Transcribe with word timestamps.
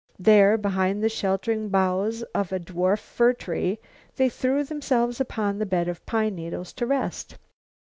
There, 0.17 0.57
behind 0.57 1.03
the 1.03 1.09
sheltering 1.09 1.69
boughs 1.69 2.23
of 2.33 2.51
a 2.51 2.59
dwarf 2.59 2.97
fir 2.97 3.33
tree 3.33 3.77
they 4.15 4.29
threw 4.29 4.63
themselves 4.63 5.21
upon 5.21 5.59
the 5.59 5.65
bed 5.69 5.87
of 5.87 6.03
pine 6.07 6.33
needles 6.33 6.73
to 6.81 6.87
rest. 6.87 7.37